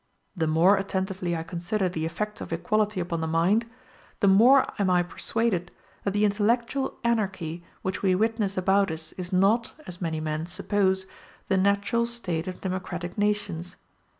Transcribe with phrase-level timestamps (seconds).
[0.35, 3.67] The more attentively I consider the effects of equality upon the mind,
[4.19, 5.69] the more am I persuaded
[6.03, 11.05] that the intellectual anarchy which we witness about us is not, as many men suppose,
[11.49, 13.75] the natural state of democratic nations.